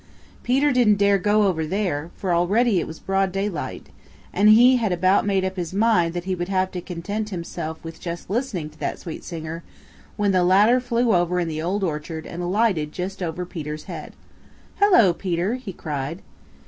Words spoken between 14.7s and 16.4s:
"Hello, Peter!" he cried.